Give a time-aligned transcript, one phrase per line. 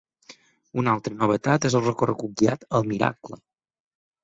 [0.83, 3.41] Una altra novetat és el recorregut guiat ‘El miracle’.